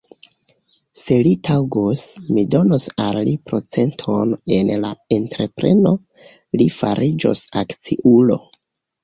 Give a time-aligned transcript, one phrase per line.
[0.99, 1.99] Se li taŭgos,
[2.37, 5.93] mi donos al li procenton en la entrepreno;
[6.63, 8.41] li fariĝos akciulo.